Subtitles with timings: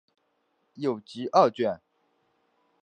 [0.73, 1.79] 有集二卷。